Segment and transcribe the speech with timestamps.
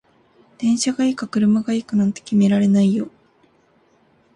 [0.57, 3.11] 電車がいいか車がいいかなんて決められないよ